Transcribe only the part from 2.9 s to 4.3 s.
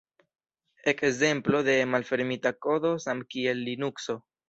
samkiel Linukso.